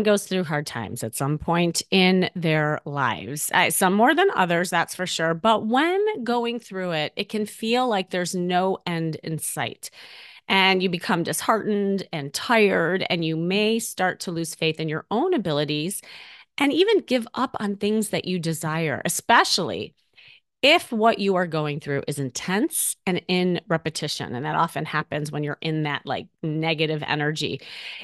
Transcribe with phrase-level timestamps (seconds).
[0.00, 4.30] Everyone goes through hard times at some point in their lives, uh, some more than
[4.34, 5.34] others, that's for sure.
[5.34, 9.90] But when going through it, it can feel like there's no end in sight.
[10.48, 15.04] And you become disheartened and tired, and you may start to lose faith in your
[15.10, 16.00] own abilities
[16.56, 19.94] and even give up on things that you desire, especially
[20.62, 25.32] if what you are going through is intense and in repetition and that often happens
[25.32, 27.60] when you're in that like negative energy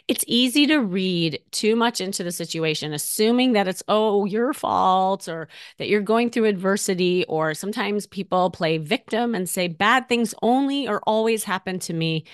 [0.08, 5.28] it's easy to read too much into the situation assuming that it's oh your fault
[5.28, 10.34] or that you're going through adversity or sometimes people play victim and say bad things
[10.42, 12.24] only or always happen to me.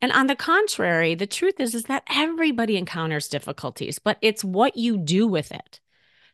[0.00, 4.76] And on the contrary the truth is is that everybody encounters difficulties but it's what
[4.76, 5.80] you do with it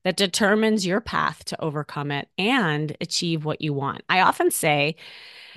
[0.08, 4.02] that determines your path to overcome it and achieve what you want.
[4.08, 4.96] I often say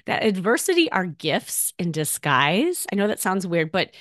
[0.07, 2.85] that adversity are gifts in disguise.
[2.91, 3.91] I know that sounds weird, but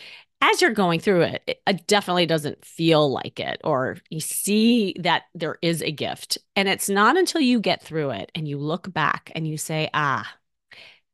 [0.40, 5.22] as you're going through it, it definitely doesn't feel like it, or you see that
[5.36, 6.36] there is a gift.
[6.56, 9.88] And it's not until you get through it and you look back and you say,
[9.94, 10.28] ah,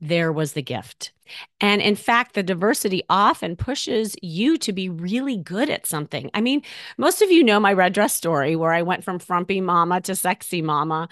[0.01, 1.13] there was the gift.
[1.61, 6.31] And in fact, the diversity often pushes you to be really good at something.
[6.35, 6.63] I mean,
[6.99, 10.15] most of you know my red dress story where I went from frumpy mama to
[10.15, 11.09] sexy mama.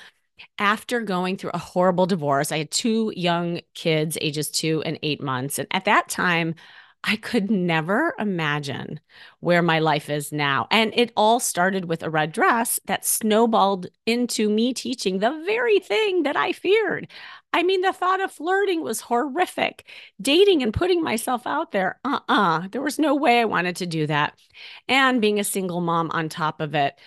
[0.59, 5.23] After going through a horrible divorce, I had two young kids, ages two and eight
[5.23, 5.59] months.
[5.59, 6.55] And at that time,
[7.07, 8.99] I could never imagine
[9.41, 10.67] where my life is now.
[10.71, 15.81] And it all started with a red dress that snowballed into me teaching the very
[15.81, 17.09] thing that I feared.
[17.55, 19.87] I mean, the thought of flirting was horrific.
[20.21, 23.77] Dating and putting myself out there, uh uh-uh, uh, there was no way I wanted
[23.77, 24.37] to do that.
[24.89, 26.99] And being a single mom on top of it.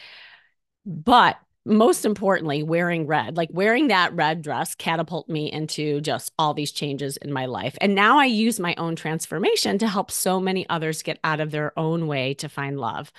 [0.86, 6.54] But most importantly, wearing red, like wearing that red dress catapulted me into just all
[6.54, 7.78] these changes in my life.
[7.82, 11.52] And now I use my own transformation to help so many others get out of
[11.52, 13.12] their own way to find love.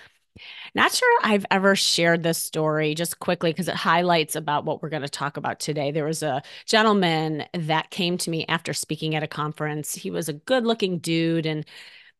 [0.75, 4.89] Not sure I've ever shared this story just quickly because it highlights about what we're
[4.89, 5.91] going to talk about today.
[5.91, 9.95] There was a gentleman that came to me after speaking at a conference.
[9.95, 11.65] He was a good looking dude and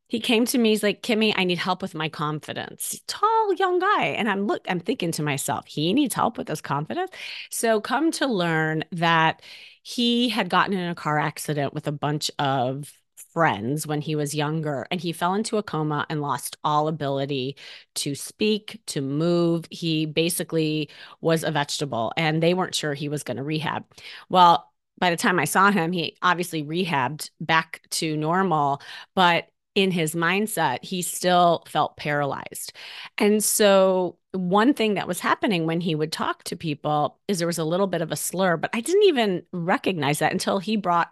[0.09, 3.79] he came to me he's like kimmy i need help with my confidence tall young
[3.79, 7.11] guy and i'm look i'm thinking to myself he needs help with his confidence
[7.51, 9.43] so come to learn that
[9.83, 12.93] he had gotten in a car accident with a bunch of
[13.39, 17.57] friends when he was younger and he fell into a coma and lost all ability
[17.95, 20.91] to speak to move he basically
[21.21, 23.85] was a vegetable and they weren't sure he was going to rehab
[24.29, 28.83] well by the time I saw him, he obviously rehabbed back to normal,
[29.15, 32.73] but in his mindset, he still felt paralyzed.
[33.17, 37.47] And so, one thing that was happening when he would talk to people is there
[37.47, 40.77] was a little bit of a slur, but I didn't even recognize that until he
[40.77, 41.11] brought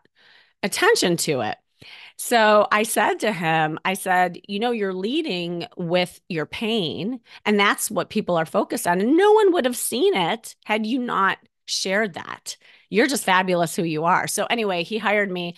[0.64, 1.56] attention to it.
[2.16, 7.58] So I said to him, I said, you know, you're leading with your pain, and
[7.58, 9.00] that's what people are focused on.
[9.00, 12.56] And no one would have seen it had you not shared that.
[12.90, 14.26] You're just fabulous who you are.
[14.28, 15.56] So, anyway, he hired me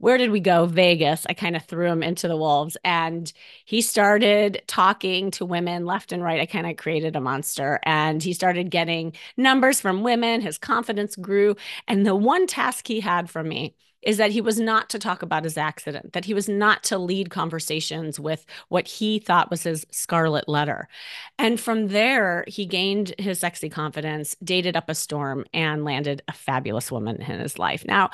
[0.00, 0.64] where did we go?
[0.64, 1.26] Vegas.
[1.28, 3.30] I kind of threw him into the wolves and
[3.66, 6.40] he started talking to women left and right.
[6.40, 10.40] I kind of created a monster and he started getting numbers from women.
[10.40, 11.54] His confidence grew.
[11.86, 15.22] And the one task he had from me is that he was not to talk
[15.22, 19.62] about his accident, that he was not to lead conversations with what he thought was
[19.62, 20.88] his scarlet letter.
[21.38, 26.32] And from there, he gained his sexy confidence, dated up a storm, and landed a
[26.32, 27.84] fabulous woman in his life.
[27.84, 28.10] Now,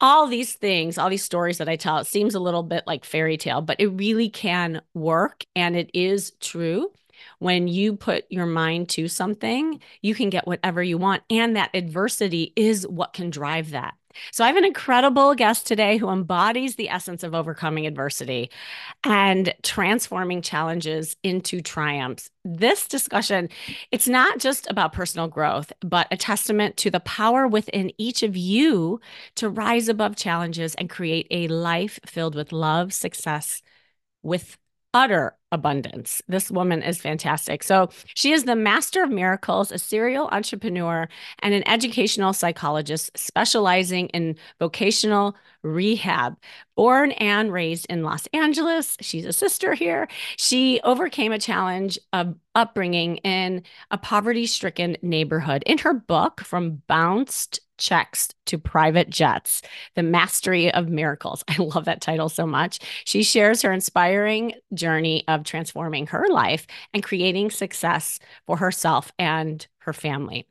[0.00, 3.04] all these things, all these stories that I tell, it seems a little bit like
[3.04, 6.90] fairy tale, but it really can work and it is true.
[7.38, 11.22] When you put your mind to something, you can get whatever you want.
[11.28, 13.94] And that adversity is what can drive that.
[14.32, 18.50] So I have an incredible guest today who embodies the essence of overcoming adversity
[19.04, 22.30] and transforming challenges into triumphs.
[22.44, 23.48] This discussion,
[23.90, 28.36] it's not just about personal growth, but a testament to the power within each of
[28.36, 29.00] you
[29.36, 33.62] to rise above challenges and create a life filled with love, success,
[34.22, 34.56] with
[34.92, 36.22] utter abundance.
[36.28, 37.62] This woman is fantastic.
[37.62, 41.08] So, she is the master of miracles, a serial entrepreneur,
[41.40, 46.36] and an educational psychologist specializing in vocational rehab.
[46.76, 50.08] Born and raised in Los Angeles, she's a sister here.
[50.36, 55.62] She overcame a challenge of upbringing in a poverty stricken neighborhood.
[55.66, 59.62] In her book, From Bounced checks to private jets,
[59.96, 61.42] the mastery of miracles.
[61.48, 62.78] I love that title so much.
[63.04, 69.66] She shares her inspiring journey of transforming her life and creating success for herself and
[69.80, 70.46] her family.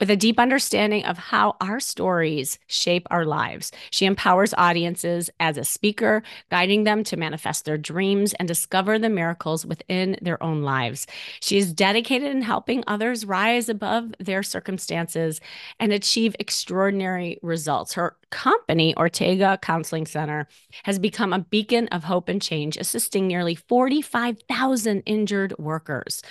[0.00, 5.56] With a deep understanding of how our stories shape our lives, she empowers audiences as
[5.56, 10.62] a speaker, guiding them to manifest their dreams and discover the miracles within their own
[10.62, 11.06] lives.
[11.40, 15.40] She is dedicated in helping others rise above their circumstances
[15.78, 17.92] and achieve extraordinary results.
[17.94, 20.48] Her company, Ortega Counseling Center,
[20.82, 26.22] has become a beacon of hope and change, assisting nearly 45,000 injured workers.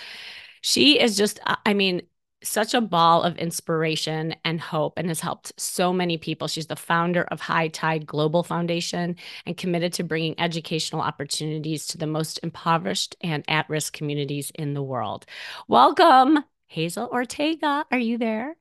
[0.61, 2.03] She is just, I mean,
[2.43, 6.47] such a ball of inspiration and hope and has helped so many people.
[6.47, 9.15] She's the founder of High Tide Global Foundation
[9.45, 14.73] and committed to bringing educational opportunities to the most impoverished and at risk communities in
[14.73, 15.25] the world.
[15.67, 17.85] Welcome, Hazel Ortega.
[17.91, 18.55] Are you there?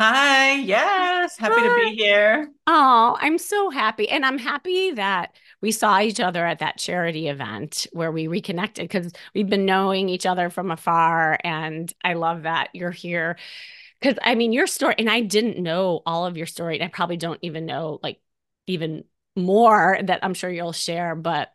[0.00, 1.68] Hi, yes, happy Hi.
[1.68, 2.50] to be here.
[2.66, 4.08] Oh, I'm so happy.
[4.08, 8.84] And I'm happy that we saw each other at that charity event where we reconnected
[8.88, 11.38] because we've been knowing each other from afar.
[11.44, 13.38] And I love that you're here.
[14.00, 16.76] Because I mean, your story, and I didn't know all of your story.
[16.76, 18.20] And I probably don't even know, like,
[18.66, 19.04] even
[19.36, 21.14] more that I'm sure you'll share.
[21.16, 21.52] But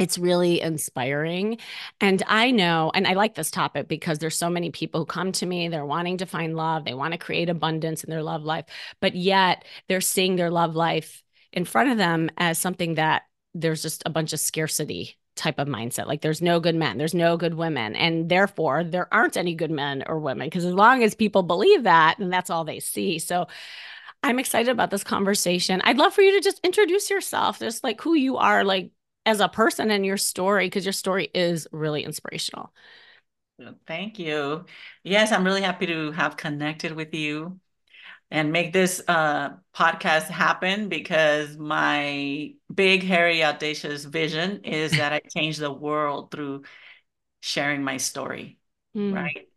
[0.00, 1.58] it's really inspiring.
[2.00, 5.30] And I know, and I like this topic because there's so many people who come
[5.32, 8.42] to me, they're wanting to find love, they want to create abundance in their love
[8.42, 8.64] life,
[9.00, 13.22] but yet they're seeing their love life in front of them as something that
[13.54, 16.06] there's just a bunch of scarcity type of mindset.
[16.06, 19.70] Like there's no good men, there's no good women, and therefore there aren't any good
[19.70, 20.46] men or women.
[20.46, 23.18] Because as long as people believe that, and that's all they see.
[23.18, 23.48] So
[24.22, 25.82] I'm excited about this conversation.
[25.84, 28.92] I'd love for you to just introduce yourself, just like who you are, like
[29.26, 32.72] as a person and your story because your story is really inspirational.
[33.86, 34.64] Thank you.
[35.04, 37.60] Yes, I'm really happy to have connected with you
[38.30, 45.20] and make this uh, podcast happen because my big, hairy, audacious vision is that I
[45.36, 46.62] change the world through
[47.40, 48.58] sharing my story,
[48.96, 49.14] mm.
[49.14, 49.48] right?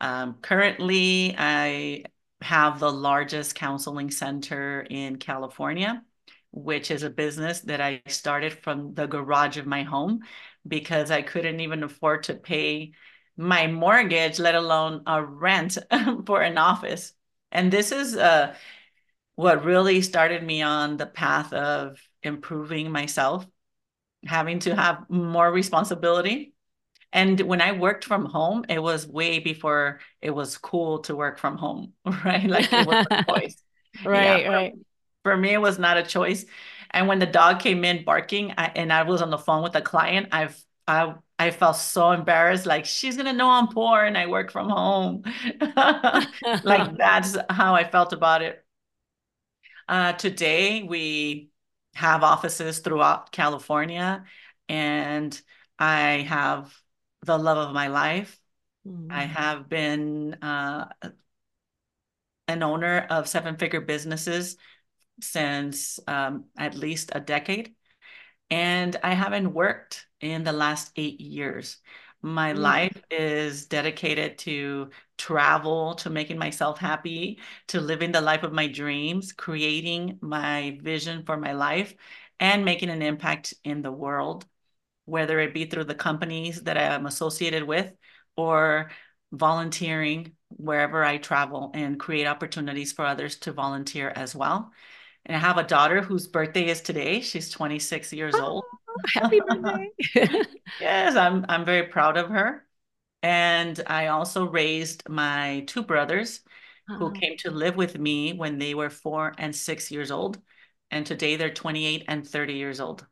[0.00, 2.04] Um, currently, I
[2.42, 6.02] have the largest counseling center in California
[6.56, 10.20] which is a business that I started from the garage of my home
[10.66, 12.92] because I couldn't even afford to pay
[13.36, 15.76] my mortgage, let alone a rent
[16.26, 17.12] for an office.
[17.52, 18.54] And this is uh,
[19.34, 23.46] what really started me on the path of improving myself,
[24.24, 26.54] having to have more responsibility.
[27.12, 31.38] And when I worked from home, it was way before it was cool to work
[31.38, 31.92] from home,
[32.24, 32.48] right?
[32.48, 33.62] Like it was a choice.
[34.04, 34.72] right, yeah, right
[35.26, 36.44] for me, it was not a choice.
[36.92, 39.74] And when the dog came in barking I, and I was on the phone with
[39.74, 40.56] a client, I've,
[40.86, 42.64] I, I felt so embarrassed.
[42.64, 45.24] Like she's going to know I'm poor and I work from home.
[46.62, 48.64] like that's how I felt about it.
[49.88, 51.50] Uh, today we
[51.96, 54.22] have offices throughout California
[54.68, 55.42] and
[55.76, 56.72] I have
[57.22, 58.38] the love of my life.
[58.86, 59.10] Mm-hmm.
[59.10, 60.86] I have been uh,
[62.46, 64.56] an owner of seven figure businesses
[65.20, 67.74] since um, at least a decade.
[68.50, 71.78] And I haven't worked in the last eight years.
[72.22, 72.58] My mm.
[72.58, 78.66] life is dedicated to travel, to making myself happy, to living the life of my
[78.68, 81.94] dreams, creating my vision for my life,
[82.38, 84.46] and making an impact in the world,
[85.04, 87.92] whether it be through the companies that I am associated with
[88.36, 88.90] or
[89.32, 94.72] volunteering wherever I travel and create opportunities for others to volunteer as well.
[95.26, 97.20] And I have a daughter whose birthday is today.
[97.20, 98.64] She's 26 years oh, old.
[99.14, 99.90] Happy birthday.
[100.80, 102.64] yes, I'm I'm very proud of her.
[103.22, 106.40] And I also raised my two brothers
[106.86, 110.40] who came to live with me when they were 4 and 6 years old.
[110.92, 113.04] And today they're 28 and 30 years old.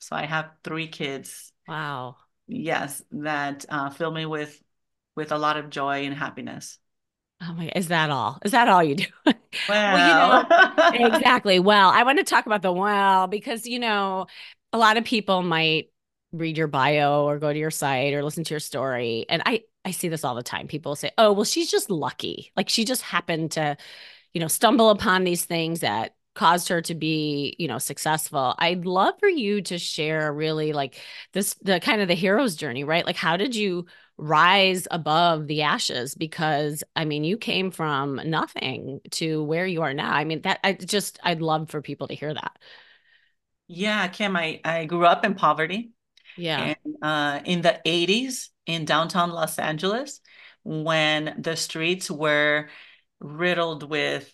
[0.00, 1.50] So I have three kids.
[1.66, 2.16] Wow.
[2.46, 4.62] Yes, that uh, fill me with
[5.16, 6.78] with a lot of joy and happiness.
[7.46, 8.38] Oh my, is that all?
[8.44, 9.04] Is that all you do?
[9.26, 9.34] Well,
[9.68, 11.58] well you know, exactly.
[11.58, 14.26] Well, I want to talk about the well because, you know,
[14.72, 15.90] a lot of people might
[16.32, 19.26] read your bio or go to your site or listen to your story.
[19.28, 20.68] And I, I see this all the time.
[20.68, 22.50] People say, oh, well, she's just lucky.
[22.56, 23.76] Like she just happened to,
[24.32, 28.54] you know, stumble upon these things that caused her to be, you know, successful.
[28.58, 31.00] I'd love for you to share really like
[31.32, 33.06] this the kind of the hero's journey, right?
[33.06, 39.00] Like how did you rise above the ashes because I mean you came from nothing
[39.12, 40.12] to where you are now.
[40.12, 42.58] I mean that I just I'd love for people to hear that.
[43.66, 45.92] Yeah, Kim, I, I grew up in poverty.
[46.36, 46.74] Yeah.
[46.84, 50.20] And uh, in the 80s in downtown Los Angeles,
[50.64, 52.68] when the streets were
[53.20, 54.32] riddled with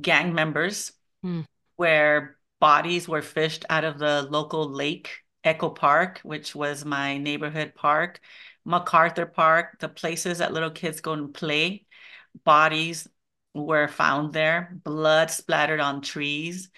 [0.00, 0.92] gang members,
[1.24, 1.46] Mm.
[1.76, 7.74] where bodies were fished out of the local lake, Echo Park, which was my neighborhood
[7.74, 8.20] park,
[8.64, 11.86] MacArthur Park, the places that little kids go and play.
[12.44, 13.08] Bodies
[13.54, 16.70] were found there, blood splattered on trees.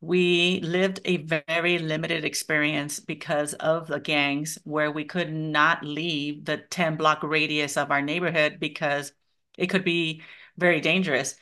[0.00, 6.44] We lived a very limited experience because of the gangs where we could not leave
[6.44, 9.12] the 10 block radius of our neighborhood because
[9.56, 10.22] it could be
[10.56, 11.34] very dangerous.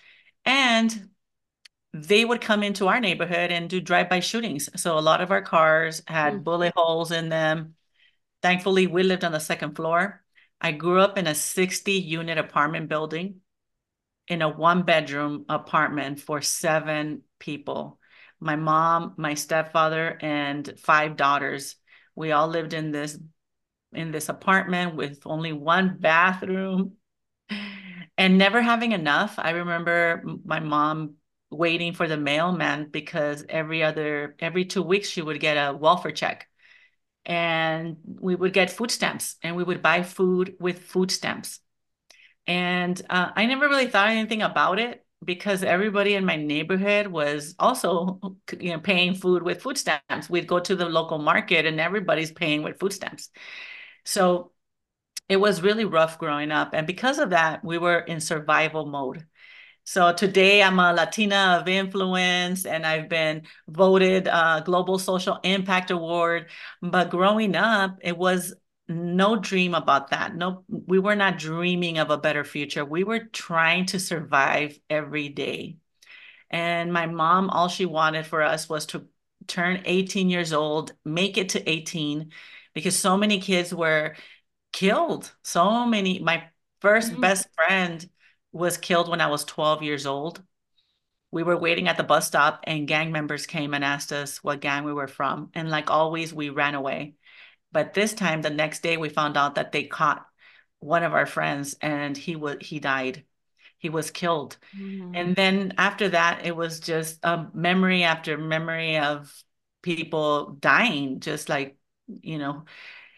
[0.45, 1.11] And
[2.03, 4.69] they would come into our neighborhood and do drive-by shootings.
[4.81, 6.45] So a lot of our cars had Mm.
[6.45, 7.75] bullet holes in them.
[8.43, 10.23] Thankfully, we lived on the second floor.
[10.61, 13.41] I grew up in a 60 unit apartment building
[14.29, 17.99] in a one bedroom apartment for seven people.
[18.41, 21.77] My mom, my stepfather, and five daughters.
[22.15, 23.19] We all lived in this
[23.93, 26.97] in this apartment with only one bathroom
[28.19, 29.35] and never having enough.
[29.39, 31.15] I remember my mom
[31.51, 36.13] waiting for the mailman because every other every two weeks she would get a welfare
[36.13, 36.49] check.
[37.25, 41.61] And we would get food stamps and we would buy food with food stamps.
[42.47, 47.55] And uh, i never really thought anything about it because everybody in my neighborhood was
[47.59, 48.21] also
[48.61, 50.31] you know paying food with food stamps.
[50.31, 53.31] We'd go to the local market and everybody's paying with food stamps.
[54.05, 54.53] So
[55.29, 56.71] it was really rough growing up.
[56.73, 59.27] And because of that we were in survival mode
[59.87, 65.93] so today I'm a Latina of influence and I've been voted uh, Global Social Impact
[65.93, 66.51] Award.
[66.83, 68.53] But growing up, it was
[68.89, 70.35] no dream about that.
[70.35, 72.85] No, we were not dreaming of a better future.
[72.85, 75.77] We were trying to survive every day.
[76.51, 79.07] And my mom, all she wanted for us was to
[79.47, 82.33] turn 18 years old, make it to 18,
[82.75, 84.17] because so many kids were
[84.73, 85.35] killed.
[85.43, 86.49] So many, my
[86.81, 87.21] first Mm.
[87.21, 88.09] best friend
[88.57, 90.43] was killed when I was 12 years old.
[91.31, 94.61] We were waiting at the bus stop and gang members came and asked us what
[94.61, 95.51] gang we were from.
[95.55, 97.15] And like always, we ran away.
[97.73, 100.25] But this time, the next day, we found out that they caught
[100.79, 103.25] one of our friends and he was he died.
[103.79, 104.57] He was killed.
[104.79, 105.13] Mm.
[105.15, 109.33] And then after that, it was just a memory after memory of
[109.83, 112.65] people dying, just like, you know,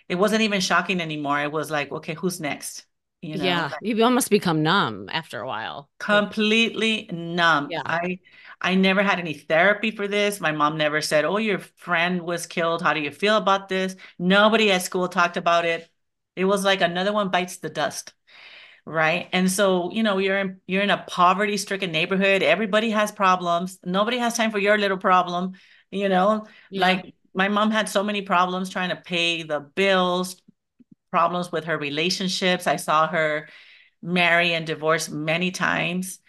[0.08, 1.40] it wasn't even shocking anymore.
[1.40, 2.87] It was like, okay, who's next?
[3.20, 5.90] You know, Yeah, you almost become numb after a while.
[5.98, 7.70] completely numb.
[7.70, 7.82] Yeah.
[7.84, 8.20] I
[8.60, 10.40] I never had any therapy for this.
[10.40, 12.82] My mom never said, "Oh, your friend was killed.
[12.82, 15.88] How do you feel about this?" Nobody at school talked about it.
[16.36, 18.14] It was like another one bites the dust,
[18.86, 19.28] right?
[19.32, 22.42] And so, you know, you're in you're in a poverty-stricken neighborhood.
[22.42, 23.78] Everybody has problems.
[23.84, 25.54] Nobody has time for your little problem,
[25.90, 26.46] you know?
[26.70, 26.80] Yeah.
[26.80, 30.42] Like my mom had so many problems trying to pay the bills,
[31.10, 32.66] problems with her relationships.
[32.66, 33.48] I saw her
[34.02, 36.20] marry and divorce many times.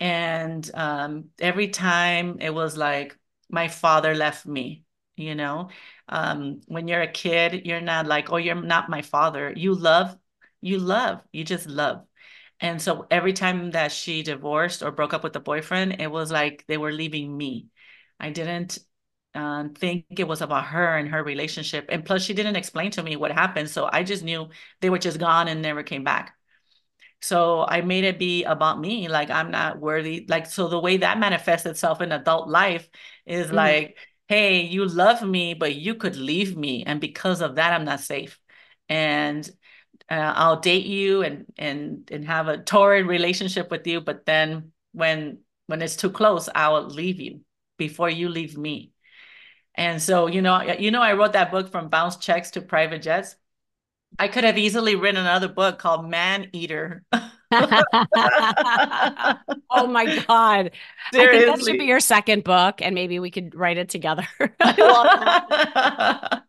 [0.00, 3.16] And um, every time it was like,
[3.48, 4.84] my father left me,
[5.16, 5.68] you know?
[6.08, 9.52] Um, when you're a kid, you're not like, oh, you're not my father.
[9.54, 10.16] You love,
[10.60, 12.04] you love, you just love.
[12.60, 16.30] And so every time that she divorced or broke up with the boyfriend, it was
[16.30, 17.66] like they were leaving me.
[18.18, 18.78] I didn't
[19.34, 21.86] uh, think it was about her and her relationship.
[21.88, 23.70] And plus, she didn't explain to me what happened.
[23.70, 24.48] So I just knew
[24.80, 26.34] they were just gone and never came back.
[27.20, 29.08] So I made it be about me.
[29.08, 30.26] Like I'm not worthy.
[30.28, 32.88] Like, so the way that manifests itself in adult life
[33.26, 33.54] is Mm.
[33.54, 33.96] like,
[34.28, 36.84] hey, you love me, but you could leave me.
[36.84, 38.38] And because of that, I'm not safe.
[38.88, 39.48] And
[40.10, 44.72] uh, I'll date you and and and have a torrid relationship with you, but then
[44.92, 47.42] when when it's too close, I'll leave you
[47.78, 48.91] before you leave me.
[49.74, 53.02] And so, you know, you know, I wrote that book from bounce checks to private
[53.02, 53.36] jets.
[54.18, 57.04] I could have easily written another book called Man Eater.
[59.70, 60.70] Oh my God.
[61.14, 64.26] I think that should be your second book, and maybe we could write it together.
[64.60, 66.42] I love that.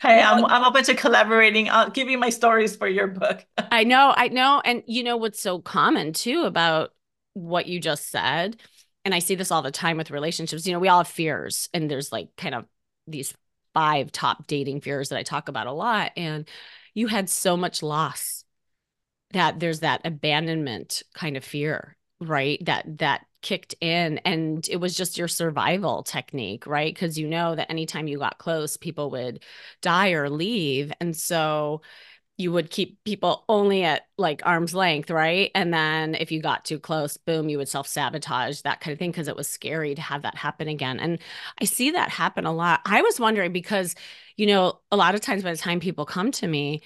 [0.00, 1.68] Hey, I'm I'm open to collaborating.
[1.68, 3.44] I'll give you my stories for your book.
[3.70, 4.62] I know, I know.
[4.64, 6.94] And you know what's so common too about
[7.34, 8.56] what you just said?
[9.06, 10.66] And I see this all the time with relationships.
[10.66, 12.66] You know, we all have fears, and there's like kind of
[13.08, 13.34] these
[13.74, 16.12] five top dating fears that I talk about a lot.
[16.18, 16.48] And
[16.94, 18.44] you had so much loss
[19.32, 21.96] that there's that abandonment kind of fear.
[22.20, 22.64] right?
[22.64, 26.92] That that kicked in and it was just your survival technique, right?
[26.94, 29.44] Because you know that anytime you got close, people would
[29.82, 30.92] die or leave.
[31.00, 31.82] And so
[32.38, 35.50] you would keep people only at like arm's length, right?
[35.54, 38.98] And then if you got too close, boom, you would self sabotage, that kind of
[38.98, 41.00] thing, because it was scary to have that happen again.
[41.00, 41.18] And
[41.60, 42.80] I see that happen a lot.
[42.84, 43.94] I was wondering because,
[44.36, 46.82] you know, a lot of times by the time people come to me,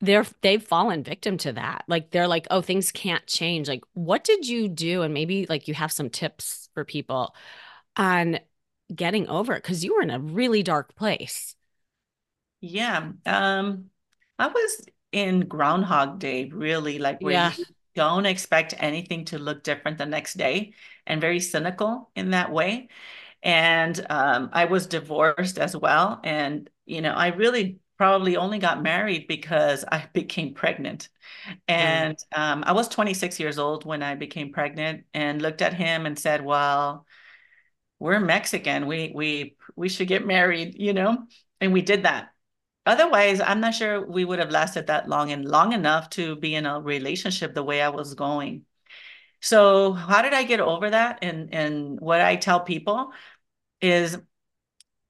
[0.00, 1.84] they're they've fallen victim to that.
[1.88, 3.68] Like they're like, oh, things can't change.
[3.68, 5.02] Like, what did you do?
[5.02, 7.34] And maybe like you have some tips for people
[7.96, 8.40] on
[8.94, 11.56] getting over it because you were in a really dark place.
[12.60, 13.12] Yeah.
[13.26, 13.89] Um,
[14.40, 14.82] I was
[15.12, 17.52] in Groundhog Day, really, like where Yeah.
[17.56, 20.74] you don't expect anything to look different the next day
[21.06, 22.88] and very cynical in that way.
[23.42, 26.20] And um, I was divorced as well.
[26.24, 31.08] And, you know, I really probably only got married because I became pregnant.
[31.78, 32.04] Mm.
[32.06, 36.06] And um, I was 26 years old when I became pregnant and looked at him
[36.06, 37.06] and said, well,
[37.98, 38.86] we're Mexican.
[38.86, 41.26] We we we should get married, you know?
[41.60, 42.32] And we did that.
[42.86, 46.54] Otherwise, I'm not sure we would have lasted that long and long enough to be
[46.54, 48.64] in a relationship the way I was going.
[49.40, 51.20] So, how did I get over that?
[51.22, 53.12] And and what I tell people
[53.80, 54.18] is,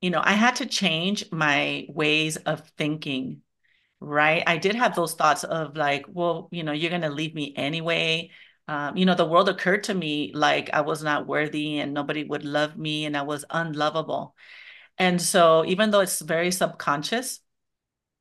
[0.00, 3.42] you know, I had to change my ways of thinking,
[4.00, 4.42] right?
[4.46, 7.54] I did have those thoughts of like, well, you know, you're going to leave me
[7.56, 8.30] anyway.
[8.68, 12.24] Um, you know, the world occurred to me like I was not worthy and nobody
[12.24, 14.36] would love me and I was unlovable.
[14.98, 17.40] And so, even though it's very subconscious,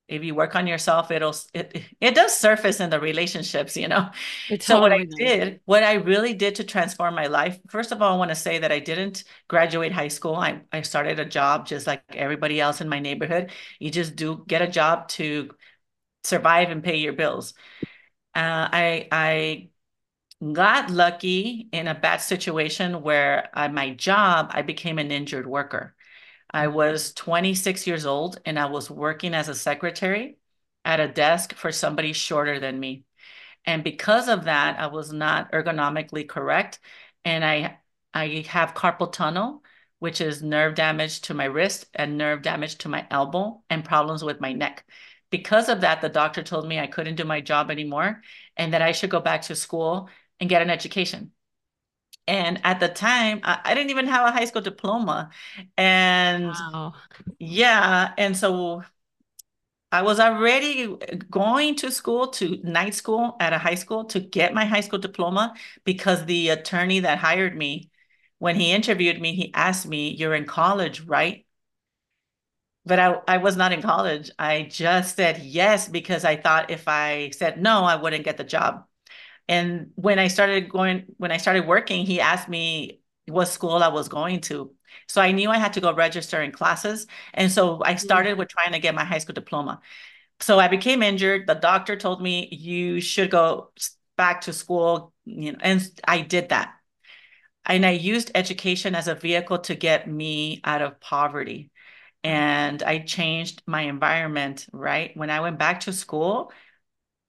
[0.09, 4.09] if you work on yourself, it'll it it does surface in the relationships, you know.
[4.49, 7.91] It So what I totally did, what I really did to transform my life, first
[7.91, 10.35] of all, I want to say that I didn't graduate high school.
[10.35, 13.51] I I started a job just like everybody else in my neighborhood.
[13.79, 15.51] You just do get a job to
[16.23, 17.53] survive and pay your bills.
[18.35, 19.69] Uh, I I
[20.53, 25.95] got lucky in a bad situation where at my job I became an injured worker.
[26.51, 30.37] I was 26 years old and I was working as a secretary
[30.85, 33.05] at a desk for somebody shorter than me.
[33.65, 36.79] And because of that, I was not ergonomically correct.
[37.25, 37.79] And I
[38.13, 39.63] I have carpal tunnel,
[39.99, 44.23] which is nerve damage to my wrist and nerve damage to my elbow and problems
[44.23, 44.85] with my neck.
[45.29, 48.21] Because of that, the doctor told me I couldn't do my job anymore
[48.57, 50.09] and that I should go back to school
[50.39, 51.31] and get an education.
[52.29, 55.31] And at the time, I, I didn't even have a high school diploma.
[55.77, 56.93] And Wow.
[57.39, 58.83] yeah, and so
[59.91, 60.87] I was already
[61.31, 64.99] going to school to night school at a high school to get my high school
[64.99, 67.89] diploma because the attorney that hired me,
[68.37, 71.45] when he interviewed me, he asked me, You're in college, right?
[72.85, 74.31] But I, I was not in college.
[74.39, 78.43] I just said yes because I thought if I said no, I wouldn't get the
[78.43, 78.85] job.
[79.49, 83.89] And when I started going, when I started working, he asked me what school I
[83.89, 84.73] was going to.
[85.09, 87.07] So I knew I had to go register in classes.
[87.33, 87.99] And so I Mm.
[87.99, 89.81] started with trying to get my high school diploma.
[90.41, 91.47] So I became injured.
[91.47, 93.71] The doctor told me you should go
[94.17, 96.75] back to school, you know, and I did that.
[97.65, 101.71] And I used education as a vehicle to get me out of poverty.
[102.23, 105.15] And I changed my environment, right?
[105.15, 106.51] When I went back to school,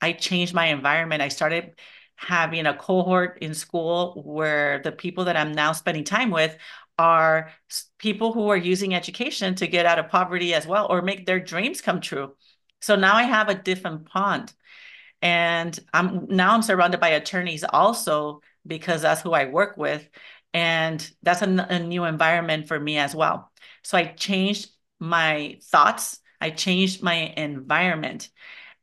[0.00, 1.22] I changed my environment.
[1.22, 1.78] I started
[2.20, 6.56] having a cohort in school where the people that I'm now spending time with
[6.98, 7.50] are
[7.98, 11.40] people who are using education to get out of poverty as well or make their
[11.40, 12.35] dreams come true.
[12.83, 14.52] So now I have a different pond.
[15.22, 20.06] And I'm now I'm surrounded by attorneys also because that's who I work with.
[20.52, 23.50] And that's a, a new environment for me as well.
[23.83, 28.28] So I changed my thoughts, I changed my environment.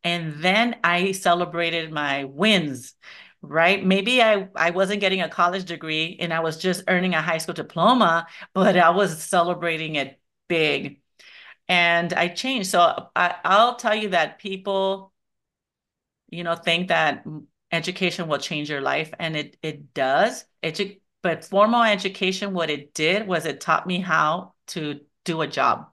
[0.04, 2.94] And then I celebrated my wins,
[3.42, 3.84] right?
[3.86, 7.38] Maybe I, I wasn't getting a college degree and I was just earning a high
[7.40, 11.02] school diploma, but I was celebrating it big.
[11.70, 12.70] And I changed.
[12.72, 15.14] So I, I'll tell you that people,
[16.30, 17.26] you know, think that
[17.72, 20.46] education will change your life, and it it does.
[20.64, 25.48] Edu- but formal education, what it did was it taught me how to do a
[25.48, 25.90] job.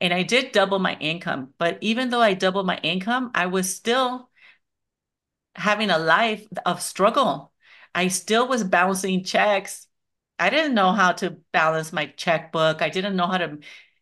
[0.00, 1.54] And I did double my income.
[1.58, 4.30] But even though I doubled my income, I was still
[5.54, 7.52] having a life of struggle.
[7.94, 9.86] I still was bouncing checks.
[10.38, 12.82] I didn't know how to balance my checkbook.
[12.82, 13.58] I didn't know how to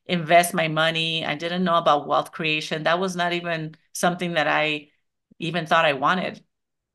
[0.06, 1.24] invest my money.
[1.24, 2.84] I didn't know about wealth creation.
[2.84, 4.88] That was not even something that I
[5.38, 6.42] even thought I wanted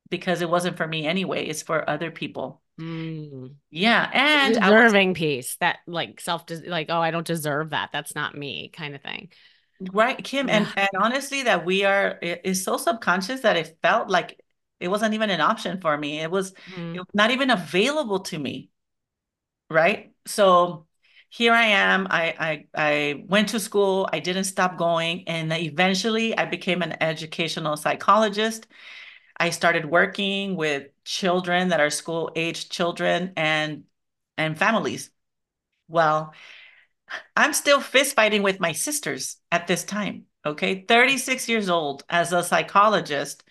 [0.10, 1.46] because it wasn't for me anyway.
[1.46, 2.62] It's for other people.
[2.80, 3.56] Mm.
[3.70, 4.10] Yeah.
[4.14, 7.90] And I was deserving piece that like self like, oh, I don't deserve that.
[7.92, 9.30] That's not me kind of thing.
[9.94, 10.48] right, Kim.
[10.48, 10.58] Yeah.
[10.58, 14.44] And, and honestly, that we are, it- it's so subconscious that it felt like
[14.80, 16.20] It wasn't even an option for me.
[16.22, 16.98] It was, it Mm.
[17.00, 18.72] was not even available to me,
[19.70, 20.14] right?
[20.26, 20.86] So
[21.30, 22.08] here I am.
[22.10, 24.08] I, I I went to school.
[24.12, 28.68] I didn't stop going, and eventually I became an educational psychologist.
[29.40, 33.86] I started working with children that are school-aged children and
[34.38, 35.12] and families.
[35.88, 36.34] Well,
[37.36, 40.26] I'm still fist fighting with my sisters at this time.
[40.46, 43.44] Okay, 36 years old as a psychologist,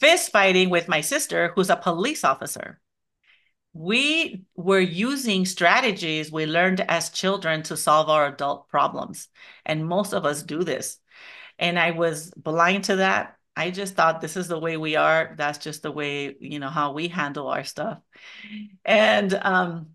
[0.00, 2.80] fist fighting with my sister, who's a police officer.
[3.72, 9.28] We were using strategies we learned as children to solve our adult problems.
[9.66, 10.98] And most of us do this.
[11.58, 13.36] And I was blind to that.
[13.56, 15.34] I just thought this is the way we are.
[15.36, 17.98] That's just the way, you know, how we handle our stuff.
[18.84, 19.90] And um,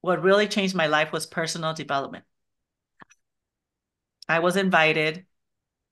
[0.00, 2.24] what really changed my life was personal development.
[4.28, 5.24] I was invited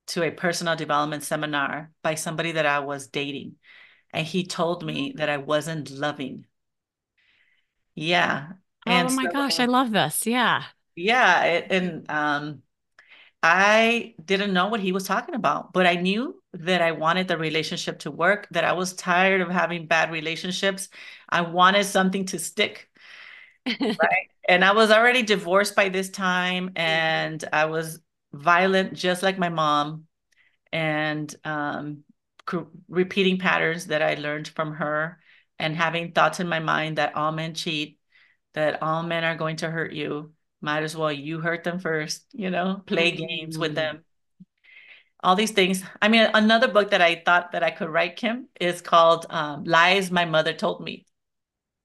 [0.08, 3.56] to a personal development seminar by somebody that I was dating.
[4.12, 6.46] And he told me that I wasn't loving.
[7.94, 8.52] Yeah.
[8.86, 10.26] Oh And my gosh, I love this.
[10.26, 10.64] Yeah.
[10.94, 12.62] yeah, it, and um,
[13.42, 17.38] I didn't know what he was talking about, but I knew that I wanted the
[17.38, 20.88] relationship to work, that I was tired of having bad relationships.
[21.28, 22.90] I wanted something to stick.
[24.00, 24.28] Right.
[24.48, 28.00] And I was already divorced by this time, and I was
[28.32, 30.06] violent, just like my mom,
[30.72, 32.04] and um,
[32.88, 35.18] repeating patterns that I learned from her,
[35.58, 37.98] and having thoughts in my mind that all men cheat,
[38.54, 40.32] that all men are going to hurt you.
[40.60, 43.74] Might as well you hurt them first, you know, play games with Mm.
[43.74, 44.04] them.
[45.22, 45.82] All these things.
[46.00, 49.64] I mean, another book that I thought that I could write, Kim, is called um,
[49.64, 51.06] Lies My Mother Told Me.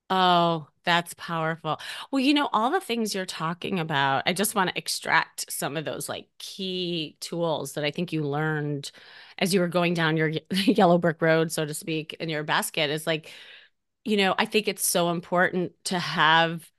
[0.10, 1.80] Oh, that's powerful.
[2.12, 5.78] Well, you know, all the things you're talking about, I just want to extract some
[5.78, 8.92] of those like key tools that I think you learned
[9.38, 12.90] as you were going down your yellow brick road, so to speak, in your basket
[12.90, 13.32] is like,
[14.06, 16.70] you know, I think it's so important to have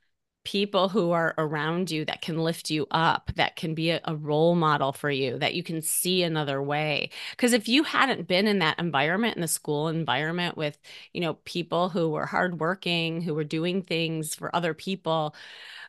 [0.43, 4.15] people who are around you that can lift you up, that can be a, a
[4.15, 7.09] role model for you, that you can see another way.
[7.31, 10.77] Because if you hadn't been in that environment, in the school environment with,
[11.13, 15.35] you know, people who were hardworking, who were doing things for other people,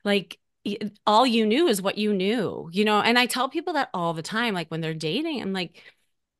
[0.05, 0.39] like
[1.07, 3.01] all you knew is what you knew, you know.
[3.01, 5.83] And I tell people that all the time, like when they're dating, I'm like,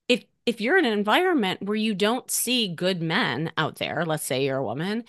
[0.09, 4.25] if if you're in an environment where you don't see good men out there, let's
[4.25, 5.05] say you're a woman,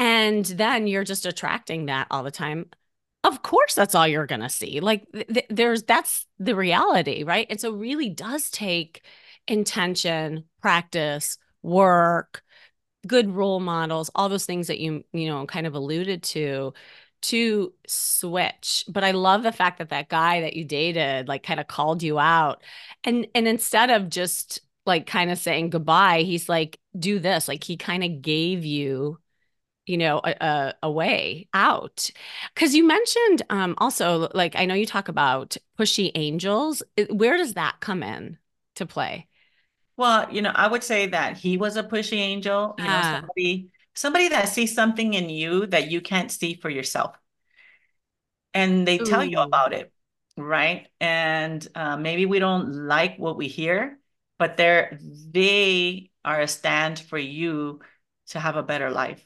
[0.00, 2.70] and then you're just attracting that all the time.
[3.22, 4.80] Of course, that's all you're going to see.
[4.80, 7.46] Like th- th- there's that's the reality, right?
[7.50, 9.02] And so really does take
[9.46, 12.42] intention, practice, work,
[13.06, 16.72] good role models, all those things that you, you know, kind of alluded to
[17.22, 18.84] to switch.
[18.88, 22.02] But I love the fact that that guy that you dated like kind of called
[22.02, 22.62] you out.
[23.04, 27.48] And and instead of just like kind of saying goodbye, he's like do this.
[27.48, 29.18] Like he kind of gave you
[29.90, 32.10] you know a, a, a way out
[32.54, 37.54] because you mentioned um also like i know you talk about pushy angels where does
[37.54, 38.38] that come in
[38.76, 39.28] to play
[39.96, 43.24] Well, you know, I would say that he was a pushy angel, you know, ah
[43.26, 47.16] somebody somebody that sees something in you that you can't see for yourself.
[48.54, 49.92] And they tell you about it,
[50.36, 50.88] right?
[51.00, 53.98] And uh, maybe we don't like what we hear,
[54.38, 57.80] but they're they are a stand for you
[58.28, 59.24] to have a better life.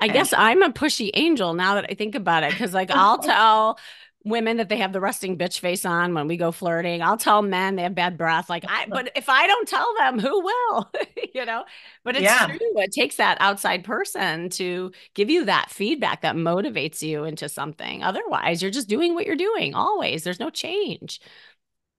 [0.00, 2.54] I guess I'm a pushy angel now that I think about it.
[2.56, 3.78] Cause like I'll tell
[4.26, 7.00] women that they have the resting bitch face on when we go flirting.
[7.00, 8.50] I'll tell men they have bad breath.
[8.50, 10.90] Like I, but if I don't tell them, who will?
[11.34, 11.64] you know?
[12.04, 12.58] But it's true.
[12.82, 18.02] It takes that outside person to give you that feedback that motivates you into something.
[18.02, 20.24] Otherwise, you're just doing what you're doing always.
[20.24, 21.20] There's no change.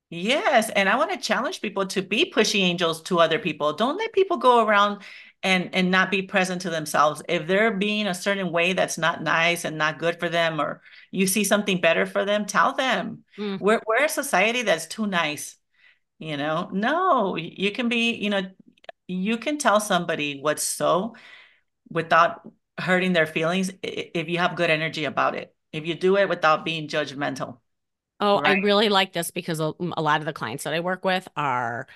[0.09, 3.73] Yes, and I want to challenge people to be pushy angels to other people.
[3.73, 5.01] Don't let people go around
[5.43, 7.21] and and not be present to themselves.
[7.29, 10.81] If they're being a certain way that's not nice and not good for them, or
[11.11, 13.23] you see something better for them, tell them.
[13.37, 13.59] Mm.
[13.59, 15.57] We're we're a society that's too nice,
[16.19, 16.69] you know.
[16.71, 18.41] No, you can be, you know,
[19.07, 21.15] you can tell somebody what's so
[21.89, 22.41] without
[22.77, 25.53] hurting their feelings if you have good energy about it.
[25.71, 27.59] If you do it without being judgmental,
[28.19, 31.05] Oh, I really like this because a, a lot of the clients that I work
[31.05, 31.87] with are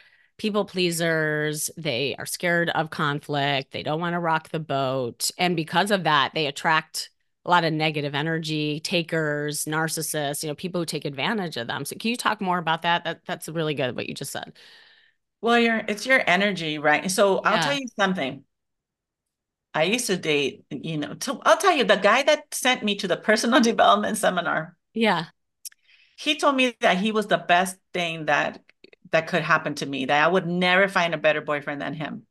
[0.41, 1.69] people pleasers.
[1.77, 3.71] They are scared of conflict.
[3.71, 5.30] They don't want to rock the boat.
[5.38, 7.12] And because of that, they attract
[7.45, 11.86] a lot of negative energy, takers, narcissists, you know, people who take advantage of them.
[11.86, 13.04] So can you talk more about that?
[13.04, 14.54] That that's really good what you just said.
[15.41, 17.10] Well, your it's your energy, right?
[17.12, 18.43] So I'll tell you something.
[19.75, 22.95] I used to date, you know, so I'll tell you, the guy that sent me
[22.95, 25.27] to the personal development seminar, Yeah.
[26.17, 28.62] he told me that he was the best thing that
[29.12, 32.26] that could happen to me, that I would never find a better boyfriend than him.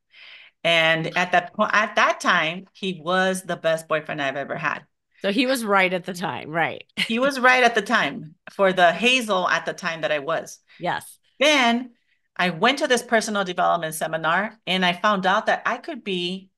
[0.63, 4.85] And at that point, at that time, he was the best boyfriend I've ever had.
[5.23, 6.85] So he was right at the time, right?
[6.97, 10.59] he was right at the time for the Hazel at the time that I was.
[10.79, 11.19] Yes.
[11.39, 11.91] Then
[12.37, 16.51] I went to this personal development seminar and I found out that I could be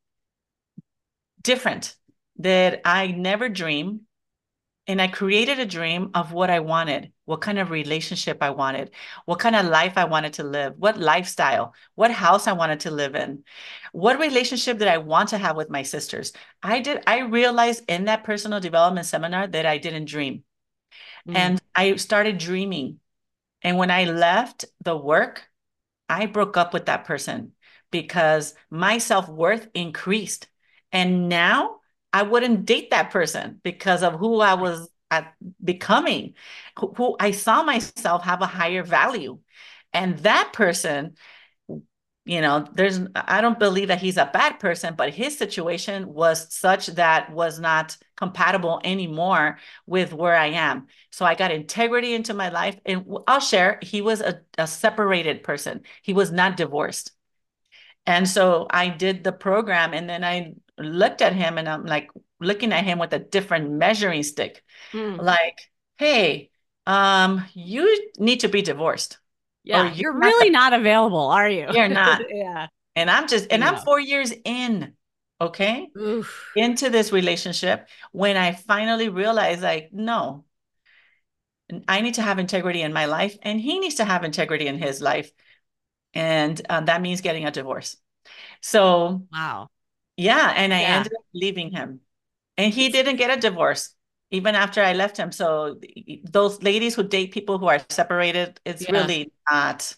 [1.41, 1.97] different,
[2.37, 4.03] that I never dream.
[4.89, 8.91] And I created a dream of what I wanted, what kind of relationship I wanted,
[9.25, 12.91] what kind of life I wanted to live, what lifestyle, what house I wanted to
[12.91, 13.43] live in,
[13.93, 16.35] what relationship did I want to have with my sisters.
[16.63, 20.45] I did, I realized in that personal development seminar that I didn't dream.
[21.27, 21.37] Mm.
[21.37, 23.01] And I started dreaming.
[23.63, 25.49] And when I left the work,
[26.11, 27.53] I broke up with that person
[27.91, 30.49] because my self worth increased.
[30.93, 31.77] And now
[32.13, 36.35] I wouldn't date that person because of who I was at becoming,
[36.79, 39.39] who, who I saw myself have a higher value.
[39.93, 41.15] And that person,
[42.25, 46.55] you know, there's, I don't believe that he's a bad person, but his situation was
[46.55, 50.87] such that was not compatible anymore with where I am.
[51.11, 52.79] So I got integrity into my life.
[52.87, 57.11] And I'll share, he was a, a separated person, he was not divorced.
[58.07, 62.11] And so I did the program and then I looked at him and I'm like
[62.43, 64.63] looking at him with a different measuring stick.
[64.93, 65.21] Mm.
[65.23, 65.59] Like,
[65.97, 66.51] hey,
[66.87, 69.19] um, you need to be divorced.
[69.65, 71.69] Yeah, you're, you're really not, not, available, are you?
[71.73, 72.23] You're not.
[72.31, 72.67] yeah.
[72.97, 74.95] And I'm just, and I'm four years in,
[75.41, 76.51] okay, Oof.
[76.57, 80.45] into this relationship when I finally realized, like, no,
[81.89, 84.79] I need to have integrity in my life, and he needs to have integrity in
[84.79, 85.31] his life,
[86.13, 87.97] and uh, that means getting a divorce.
[88.61, 89.69] So, wow,
[90.17, 90.97] yeah, and I yeah.
[90.97, 92.01] ended up leaving him.
[92.57, 93.95] And he didn't get a divorce
[94.33, 95.31] even after I left him.
[95.31, 95.79] So
[96.25, 98.93] those ladies who date people who are separated, it's yeah.
[98.93, 99.95] really not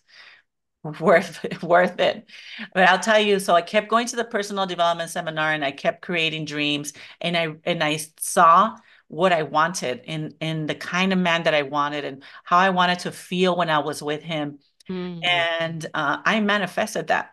[1.00, 2.28] worth worth it.
[2.74, 5.70] But I'll tell you, so I kept going to the personal development seminar and I
[5.70, 11.12] kept creating dreams and I and I saw what I wanted and and the kind
[11.12, 14.22] of man that I wanted and how I wanted to feel when I was with
[14.22, 14.58] him.
[14.90, 15.24] Mm-hmm.
[15.24, 17.30] And uh, I manifested that.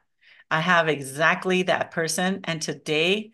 [0.52, 2.42] I have exactly that person.
[2.44, 3.32] And today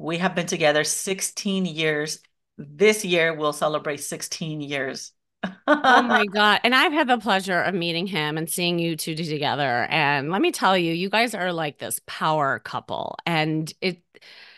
[0.00, 2.20] we have been together 16 years.
[2.56, 5.12] This year we'll celebrate 16 years.
[5.44, 6.60] oh my God.
[6.64, 9.86] And I've had the pleasure of meeting him and seeing you two together.
[9.90, 13.16] And let me tell you, you guys are like this power couple.
[13.26, 14.02] And it,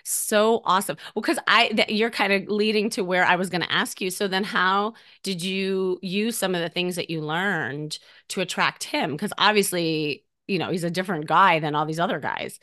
[0.04, 0.96] so awesome.
[1.14, 4.00] Well, because I that you're kind of leading to where I was going to ask
[4.00, 4.10] you.
[4.10, 8.84] So then, how did you use some of the things that you learned to attract
[8.84, 9.12] him?
[9.12, 12.58] Because obviously, you know, he's a different guy than all these other guys.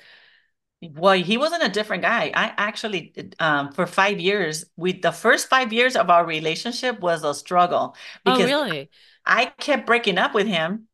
[0.82, 2.32] Well, he wasn't a different guy.
[2.34, 7.24] I actually, um, for five years, we the first five years of our relationship was
[7.24, 8.90] a struggle oh, because oh, really?
[9.26, 10.88] I kept breaking up with him,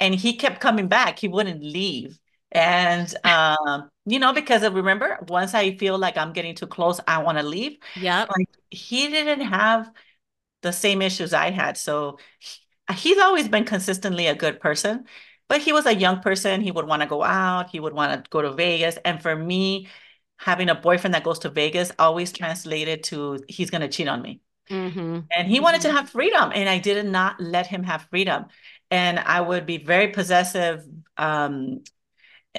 [0.00, 1.20] and he kept coming back.
[1.20, 2.18] He wouldn't leave,
[2.50, 6.98] and um, you know, because of, remember, once I feel like I'm getting too close,
[7.06, 7.78] I want to leave.
[7.94, 9.92] Yeah, like he didn't have
[10.62, 12.58] the same issues I had, so he,
[12.94, 15.06] he's always been consistently a good person
[15.50, 16.60] but he was a young person.
[16.60, 17.70] He would want to go out.
[17.70, 18.96] He would want to go to Vegas.
[19.04, 19.88] And for me,
[20.36, 24.22] having a boyfriend that goes to Vegas always translated to he's going to cheat on
[24.22, 24.40] me.
[24.70, 25.18] Mm-hmm.
[25.36, 25.96] And he wanted to mm-hmm.
[25.96, 28.46] have freedom, and I did not let him have freedom.
[28.92, 30.86] And I would be very possessive.
[31.16, 31.82] Um,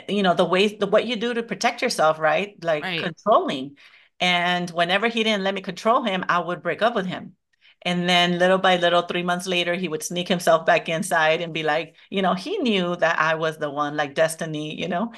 [0.09, 2.61] you know the ways the what you do to protect yourself, right?
[2.61, 3.01] Like right.
[3.01, 3.77] controlling.
[4.19, 7.37] And whenever he didn't let me control him, I would break up with him.
[7.83, 11.53] And then little by little, three months later, he would sneak himself back inside and
[11.53, 15.13] be like, you know, he knew that I was the one, like destiny, you know.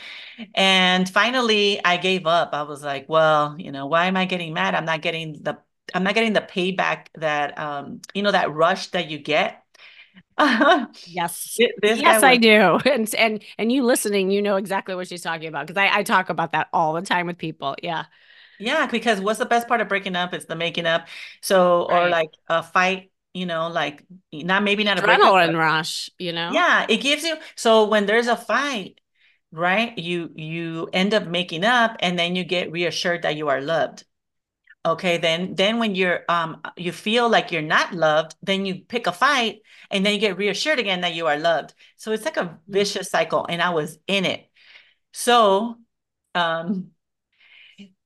[0.56, 2.52] And finally, I gave up.
[2.54, 4.76] I was like, well, you know, why am I getting mad?
[4.76, 5.60] I'm not getting the
[5.94, 9.64] I'm not getting the payback that um, you know, that rush that you get.
[11.06, 12.80] yes, this yes, was- I do.
[12.86, 16.04] And and and you listening, you know exactly what she's talking about because I, I
[16.04, 17.76] talk about that all the time with people.
[17.84, 18.06] Yeah.
[18.64, 20.34] Yeah, because what's the best part of breaking up?
[20.34, 21.08] It's the making up.
[21.42, 22.06] So, right.
[22.06, 26.52] or like a fight, you know, like not maybe not a adrenaline rush, you know.
[26.52, 27.36] Yeah, it gives you.
[27.56, 29.00] So when there's a fight,
[29.52, 33.62] right, you you end up making up, and then you get reassured that you are
[33.62, 34.06] loved.
[34.86, 39.08] Okay, then then when you're um you feel like you're not loved, then you pick
[39.08, 41.74] a fight, and then you get reassured again that you are loved.
[41.96, 42.58] So it's like a mm.
[42.68, 44.50] vicious cycle, and I was in it.
[45.12, 45.78] So
[46.36, 46.93] um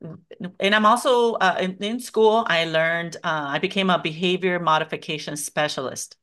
[0.02, 2.46] and I'm also uh, in, in, school.
[2.48, 6.18] I learned uh, I became a behavior modification specialist.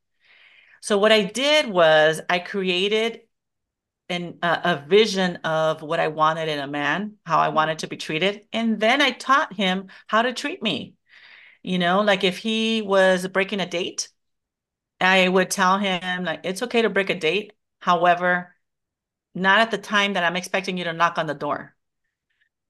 [0.81, 3.21] So what I did was I created
[4.09, 7.89] an uh, a vision of what I wanted in a man, how I wanted to
[7.89, 10.95] be treated, and then I taught him how to treat me.
[11.63, 14.11] You know, like if he was breaking a date,
[15.01, 17.55] I would tell him like it's okay to break a date.
[17.81, 18.55] However,
[19.35, 21.74] not at the time that I'm expecting you to knock on the door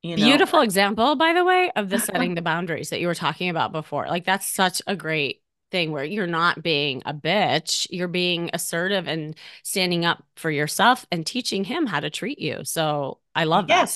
[0.05, 0.25] you know.
[0.27, 3.73] Beautiful example, by the way, of the setting the boundaries that you were talking about
[3.73, 4.07] before.
[4.07, 5.41] Like that's such a great
[5.71, 11.07] thing where you're not being a bitch, you're being assertive and standing up for yourself
[11.11, 12.61] and teaching him how to treat you.
[12.65, 13.95] So I love that.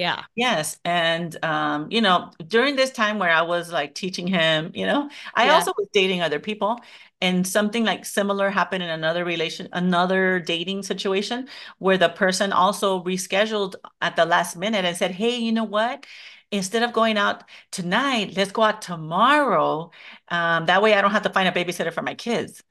[0.00, 0.24] Yeah.
[0.36, 0.78] Yes.
[0.84, 5.10] And, um, you know, during this time where I was like teaching him, you know,
[5.34, 5.50] I Yeah.
[5.50, 6.80] also was dating other people
[7.20, 13.02] and something like similar happened in another relation, another dating situation where the person also
[13.04, 16.06] rescheduled at the last minute and said, Hey, you know what?
[16.52, 19.90] Instead of going out tonight, let's go out tomorrow.
[20.28, 22.62] Um, that way I don't have to find a babysitter for my kids.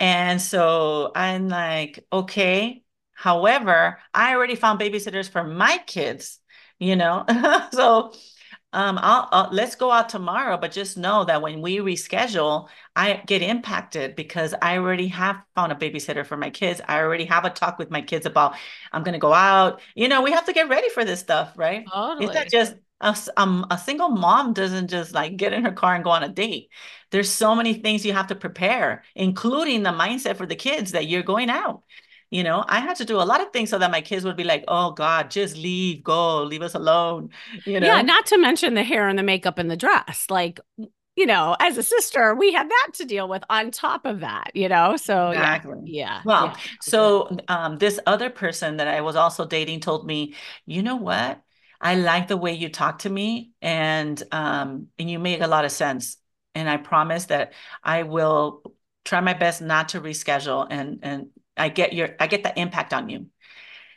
[0.00, 2.82] And so I'm like, okay.
[3.12, 6.40] However, I already found babysitters for my kids,
[6.78, 7.24] you know?
[7.72, 8.12] So
[8.72, 13.22] um, I'll, I'll let's go out tomorrow, but just know that when we reschedule, I
[13.26, 16.80] get impacted because I already have found a babysitter for my kids.
[16.88, 18.56] I already have a talk with my kids about
[18.92, 19.80] I'm going to go out.
[19.94, 21.92] You know, we have to get ready for this stuff, right?
[22.18, 22.50] It's not Totally.
[22.50, 26.10] just a, um, a single mom doesn't just like get in her car and go
[26.10, 26.70] on a date.
[27.10, 31.06] There's so many things you have to prepare, including the mindset for the kids that
[31.06, 31.82] you're going out.
[32.30, 34.36] You know, I had to do a lot of things so that my kids would
[34.36, 37.30] be like, "Oh God, just leave, go, leave us alone,"
[37.64, 37.94] you know?
[37.94, 40.26] Yeah, not to mention the hair and the makeup and the dress.
[40.30, 40.60] Like,
[41.16, 44.52] you know, as a sister, we had that to deal with on top of that,
[44.54, 44.96] you know?
[44.96, 45.78] So yeah, Exactly.
[45.84, 46.56] yeah, Well, yeah.
[46.80, 50.34] So um, this other person that I was also dating told me,
[50.66, 51.42] you know what?
[51.80, 55.64] I like the way you talk to me, and um, and you make a lot
[55.66, 56.16] of sense.
[56.54, 58.62] And I promise that I will
[59.04, 60.66] try my best not to reschedule.
[60.70, 63.26] And and I get your I get the impact on you.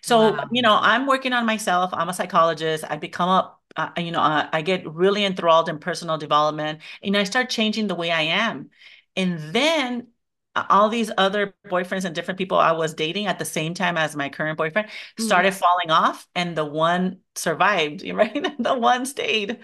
[0.02, 0.50] So, Wow.
[0.52, 1.92] you know, I'm working on myself.
[1.94, 2.84] I'm a psychologist.
[2.90, 7.18] I become a, uh, you know, uh, I get really enthralled in personal development and
[7.18, 8.70] I start changing the way I am.
[9.16, 10.08] And then
[10.56, 13.98] uh, all these other boyfriends and different people I was dating at the same time
[13.98, 18.56] as my current boyfriend started falling off and the one survived, right?
[18.60, 19.60] The one stayed.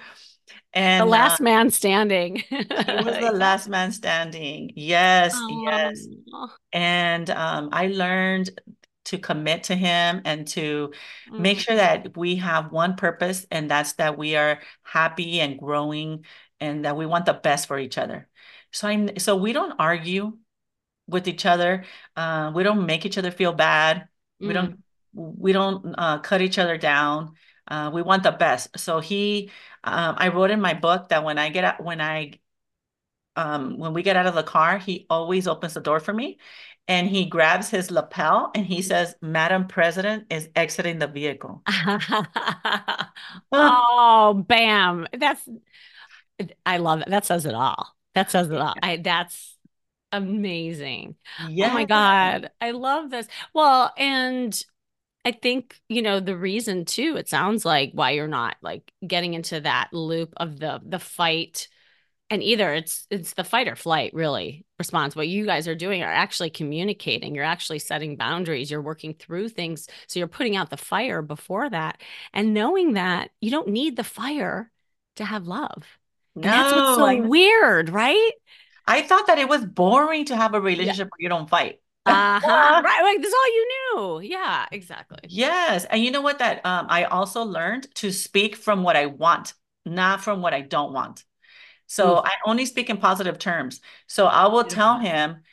[0.98, 2.44] The And uh, last man standing.
[2.88, 4.72] he was the last man standing.
[4.76, 6.08] Yes, yes.
[6.74, 8.50] And um, I learned
[9.06, 10.94] to commit to him and to
[11.38, 11.62] make Mm.
[11.62, 16.26] sure that we have one purpose, and that's that we are happy and growing
[16.60, 18.30] and that we want the best for each other.
[18.72, 20.38] So I so we don't argue
[21.08, 21.86] with each other.
[22.16, 24.08] Uh, we don't make each other feel bad.
[24.44, 24.84] We don't Mm.
[25.14, 27.36] we don't uh, cut each other down.
[27.68, 28.78] Uh, we want the best.
[28.80, 29.50] So he,
[29.84, 32.34] um, I wrote in my book that when I get out, when I
[33.36, 36.38] um, when we get out of the car, he always opens the door for me
[36.88, 41.64] and he grabs his lapel and he says, Madam President is exiting the vehicle.
[43.52, 45.08] Oh, bam.
[45.18, 45.48] That's
[46.66, 47.10] I love it.
[47.10, 47.96] That says it all.
[48.16, 48.74] That says it all.
[48.82, 49.58] I that's
[50.12, 51.16] amazing.
[51.40, 51.86] Oh my.
[51.86, 52.52] God.
[52.60, 53.28] I love this.
[53.54, 54.64] Well, and
[55.26, 59.34] I think, you know, the reason too, it sounds like why you're not like getting
[59.34, 61.70] into that loop of the the fight
[62.30, 65.16] and either it's it's the fight or flight really response.
[65.16, 67.36] What you guys are doing are actually communicating.
[67.36, 68.72] You're actually setting boundaries.
[68.72, 69.88] You're working through things.
[70.08, 72.02] So you're putting out the fire before that
[72.34, 74.72] and knowing that you don't need the fire
[75.18, 75.86] to have love.
[76.42, 78.32] And that's what's so weird, right?
[78.88, 80.96] I thought that it was boring to have a Yeah.
[80.96, 81.82] relationship where you don't fight.
[82.06, 82.82] Uh-huh.
[82.84, 83.02] Right.
[83.04, 84.20] Like that's all you knew.
[84.22, 85.20] Yeah, exactly.
[85.30, 85.86] Yes.
[85.86, 89.54] And you know what that um I also learned to speak from what I want,
[89.86, 91.24] not from what I don't want.
[91.88, 93.82] So I only speak in positive terms.
[94.08, 95.44] So I will tell him,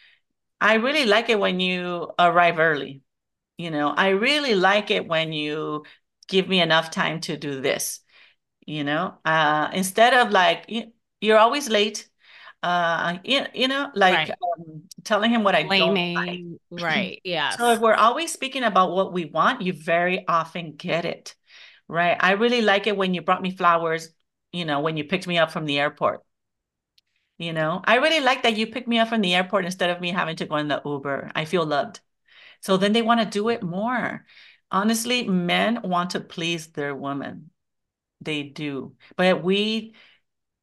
[0.61, 3.03] I really like it when you arrive early.
[3.59, 5.85] You know, I really like it when you
[6.29, 8.01] give me enough time to do this,
[8.67, 12.10] you know, uh, instead of like, you, you're always late.
[12.63, 14.31] Uh, you, you know, like Right.
[14.31, 16.01] um, telling him what I don't like.
[16.11, 16.61] Blaming.
[16.71, 17.23] Right.
[17.59, 21.35] So if we're always speaking about what we want, you very often get it,
[21.89, 22.17] right?
[22.21, 24.11] I really like it when you brought me flowers,
[24.53, 26.23] you know, when you picked me up from the airport.
[27.39, 30.01] You know, I really like that you picked me up from the airport instead of
[30.01, 31.33] me having to go in the Uber.
[31.35, 32.01] I feel loved.
[32.63, 34.27] So then they want to do it more.
[34.71, 37.51] Honestly, men want to please their woman.
[38.21, 38.97] They do.
[39.17, 39.95] But we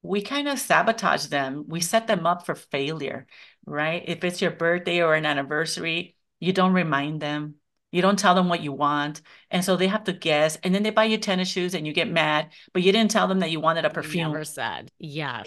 [0.07, 1.65] we kind of sabotage them.
[1.67, 3.27] We set them up for failure,
[3.65, 4.03] right?
[4.05, 7.55] If it's your birthday or an anniversary, you don't remind them.
[7.91, 9.21] You don't tell them what you want.
[9.49, 10.57] And so they have to guess.
[10.57, 13.27] And then they buy you tennis shoes and you get mad, but you didn't tell
[13.27, 14.91] them that you wanted a perfume, never said.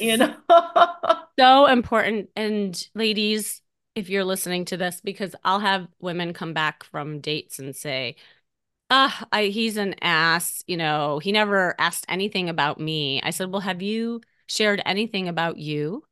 [0.00, 0.34] you know?
[1.38, 2.28] So important.
[2.36, 3.62] And ladies,
[3.94, 8.16] if you're listening to this, because I'll have women come back from dates and say,
[8.90, 10.62] ah, I, he's an ass.
[10.66, 13.22] You know, he never asked anything about me.
[13.22, 14.20] I said, well, have you
[14.50, 16.04] shared anything about you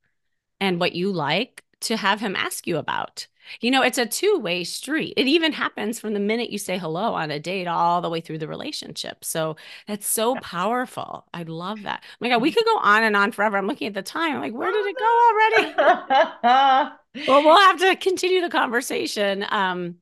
[0.61, 3.27] and what you like to have him ask you about?
[3.61, 5.15] You know, it's a two way street.
[5.17, 8.21] It even happens from the minute you say hello on a date all the way
[8.21, 9.25] through the relationship.
[9.25, 11.27] So that's so powerful.
[11.33, 12.03] I love that.
[12.05, 13.57] Oh my God, we could go on and on forever.
[13.57, 14.35] I'm looking at the time.
[14.35, 16.95] I'm like, where did it go already?
[17.27, 19.47] well, we'll have to continue the conversation.
[19.49, 19.97] Um,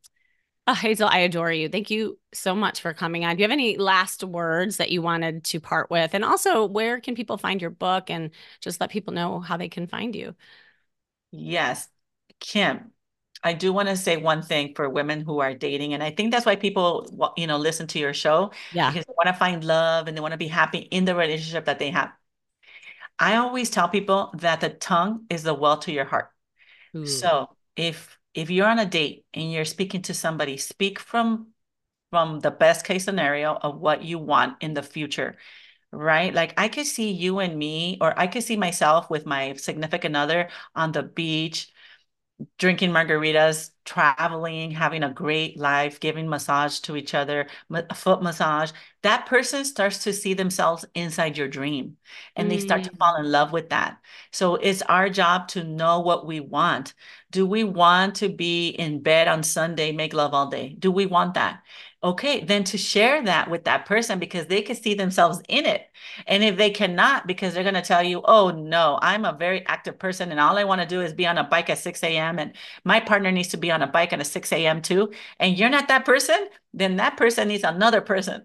[0.69, 1.69] oh, Hazel, I adore you.
[1.69, 3.37] Thank you so much for coming on.
[3.37, 6.15] Do you have any last words that you wanted to part with?
[6.15, 9.69] And also, where can people find your book and just let people know how they
[9.69, 10.35] can find you?
[11.31, 11.89] Yes,
[12.41, 12.91] Kim,
[13.43, 16.33] I do want to say one thing for women who are dating, and I think
[16.33, 18.51] that's why people, you know, listen to your show.
[18.73, 18.91] Yeah.
[18.91, 21.67] Because they want to find love and they want to be happy in the relationship
[21.67, 22.13] that they have.
[23.19, 26.31] I always tell people that the tongue is the well to your heart.
[26.97, 27.07] Ooh.
[27.07, 31.49] So if if you're on a date and you're speaking to somebody, speak from
[32.11, 35.37] from the best case scenario of what you want in the future
[35.93, 36.35] right?
[36.35, 40.17] Like I could see you and me, or I could see myself with my significant
[40.17, 41.73] other on the beach,
[42.59, 47.47] drinking margaritas, traveling, having a great life, giving massage to each other,
[47.95, 48.73] foot massage,
[49.03, 51.97] that person starts to see themselves inside your dream
[52.35, 52.51] and mm.
[52.51, 53.21] they start to fall mm.
[53.21, 53.99] in love with that.
[54.33, 56.95] So it's our job to know what we want.
[57.31, 60.77] Do we want to be in bed on Sunday, make love all day?
[60.79, 61.63] Do we want that?
[62.07, 65.89] Okay, then to share that with that person because they can see themselves in it.
[66.27, 69.67] And if they cannot, because they're going to tell you, oh, no, I'm a very
[69.67, 72.03] active person and all I want to do is be on a bike at 6
[72.05, 72.39] a.m.
[72.39, 72.53] and
[72.85, 74.83] my partner needs to be on a bike at a 6 a.m.
[74.83, 75.13] too.
[75.41, 78.43] And you're not that person, then that person needs another person.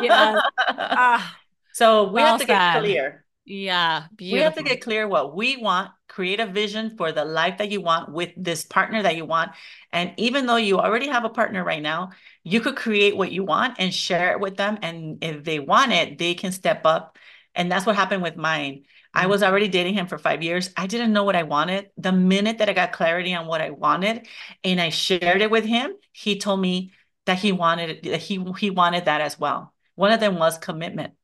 [0.00, 0.40] yeah.
[0.68, 1.36] Ah,
[1.72, 3.24] so we well have to get clear.
[3.44, 4.04] Yeah.
[4.16, 4.36] Beautiful.
[4.38, 7.70] We have to get clear what we want, create a vision for the life that
[7.70, 9.50] you want with this partner that you want.
[9.92, 12.10] And even though you already have a partner right now,
[12.44, 14.78] you could create what you want and share it with them.
[14.82, 17.16] And if they want it, they can step up.
[17.54, 18.84] And that's what happened with mine.
[19.14, 20.70] I was already dating him for five years.
[20.76, 21.90] I didn't know what I wanted.
[21.96, 24.26] The minute that I got clarity on what I wanted
[24.64, 26.92] and I shared it with him, he told me
[27.24, 29.72] that he wanted that he he wanted that as well.
[29.94, 31.14] One of them was commitment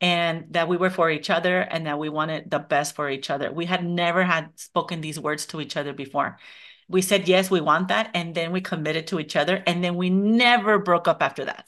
[0.00, 3.30] and that we were for each other and that we wanted the best for each
[3.30, 3.52] other.
[3.52, 6.38] We had never had spoken these words to each other before.
[6.88, 8.10] We said, yes, we want that.
[8.14, 9.62] And then we committed to each other.
[9.66, 11.66] And then we never broke up after that.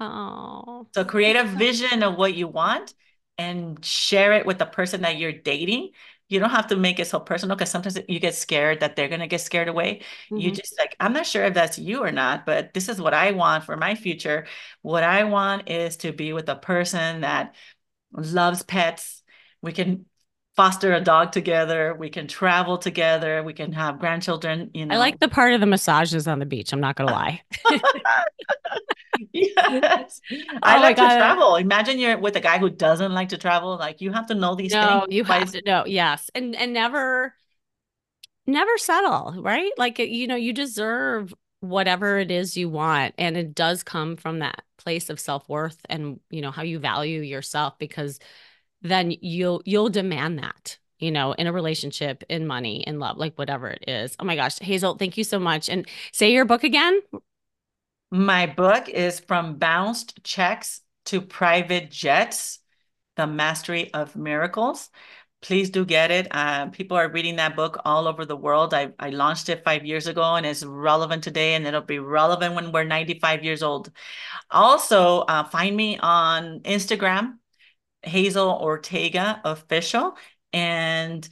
[0.00, 0.86] Oh.
[0.94, 2.94] So create a vision of what you want
[3.38, 5.90] and share it with the person that you're dating.
[6.28, 9.08] You don't have to make it so personal because sometimes you get scared that they're
[9.08, 10.02] going to get scared away.
[10.30, 10.36] Mm-hmm.
[10.36, 13.14] You just like, I'm not sure if that's you or not, but this is what
[13.14, 14.46] I want for my future.
[14.82, 17.54] What I want is to be with a person that
[18.12, 19.22] loves pets.
[19.62, 20.04] We can
[20.58, 21.94] foster a dog together.
[21.94, 23.44] We can travel together.
[23.44, 24.72] We can have grandchildren.
[24.74, 26.72] You know, I like the part of the massages on the beach.
[26.72, 27.42] I'm not gonna lie.
[29.32, 30.20] yes,
[30.64, 31.54] I oh like to travel.
[31.54, 33.78] Imagine you're with a guy who doesn't like to travel.
[33.78, 35.14] Like you have to know these no, things.
[35.14, 35.84] you have to know.
[35.86, 37.36] Yes, and and never,
[38.48, 39.36] never settle.
[39.38, 39.70] Right?
[39.78, 44.40] Like you know, you deserve whatever it is you want, and it does come from
[44.40, 48.18] that place of self worth and you know how you value yourself because
[48.82, 53.36] then you'll you'll demand that you know in a relationship in money in love like
[53.36, 54.16] whatever it is.
[54.18, 55.68] Oh my gosh hazel thank you so much.
[55.68, 57.00] And say your book again.
[58.10, 62.60] My book is from bounced checks to private jets
[63.16, 64.90] the mastery of miracles.
[65.40, 66.26] Please do get it.
[66.30, 68.74] Uh, people are reading that book all over the world.
[68.74, 72.54] I, I launched it five years ago and it's relevant today and it'll be relevant
[72.54, 73.90] when we're 95 years old.
[74.50, 77.34] Also uh, find me on instagram
[78.02, 80.16] Hazel Ortega official.
[80.52, 81.28] And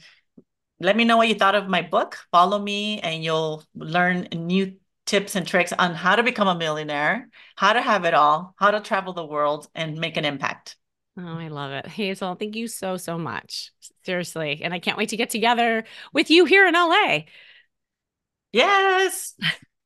[0.79, 2.17] let me know what you thought of my book.
[2.31, 7.29] Follow me and you'll learn new tips and tricks on how to become a millionaire,
[7.55, 10.75] how to have it all, how to travel the world and make an impact.
[11.17, 11.87] Oh, I love it.
[11.87, 13.71] Hazel, thank you so, so much.
[14.03, 14.61] Seriously.
[14.63, 17.21] And I can't wait to get together with you here in LA.
[18.51, 19.33] Yes.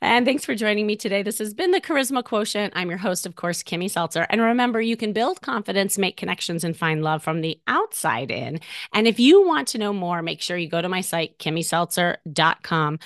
[0.00, 1.22] And thanks for joining me today.
[1.22, 2.72] This has been the Charisma Quotient.
[2.76, 4.26] I'm your host, of course, Kimmy Seltzer.
[4.28, 8.60] And remember, you can build confidence, make connections, and find love from the outside in.
[8.92, 12.98] And if you want to know more, make sure you go to my site, kimmyseltzer.com.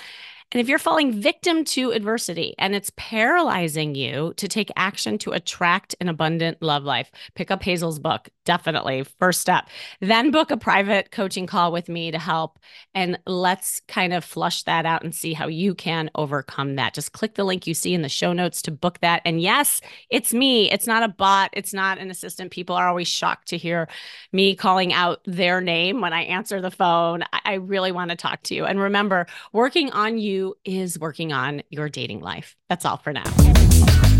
[0.51, 5.31] And if you're falling victim to adversity and it's paralyzing you to take action to
[5.31, 8.29] attract an abundant love life, pick up Hazel's book.
[8.43, 9.69] Definitely, first step.
[10.01, 12.59] Then book a private coaching call with me to help.
[12.93, 16.93] And let's kind of flush that out and see how you can overcome that.
[16.93, 19.21] Just click the link you see in the show notes to book that.
[19.23, 19.79] And yes,
[20.09, 20.69] it's me.
[20.69, 22.51] It's not a bot, it's not an assistant.
[22.51, 23.87] People are always shocked to hear
[24.33, 27.23] me calling out their name when I answer the phone.
[27.45, 28.65] I really want to talk to you.
[28.65, 32.55] And remember, working on you is working on your dating life.
[32.69, 34.10] That's all for now.